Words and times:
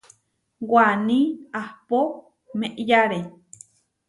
Waní 0.71 1.19
ahpó 1.61 1.99
meʼyare. 2.59 3.19